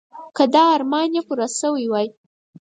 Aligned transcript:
که 0.35 0.43
دا 0.53 0.63
ارمان 0.75 1.09
یې 1.15 1.21
پوره 1.27 1.47
شوی 1.59 1.85
وای. 1.89 2.07